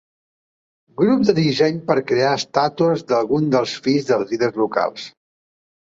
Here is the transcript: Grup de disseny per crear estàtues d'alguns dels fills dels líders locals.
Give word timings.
Grup 1.01 1.27
de 1.27 1.35
disseny 1.39 1.77
per 1.91 1.97
crear 2.11 2.31
estàtues 2.39 3.07
d'alguns 3.13 3.55
dels 3.57 3.77
fills 3.89 4.09
dels 4.13 4.33
líders 4.37 4.59
locals. 4.63 5.05